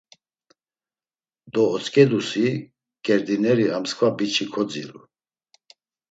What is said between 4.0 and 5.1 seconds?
biç̌i bere kodziru.